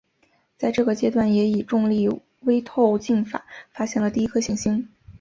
[0.57, 2.09] 在这个阶段也以重力
[2.39, 4.89] 微透镜法发现了第一颗行星。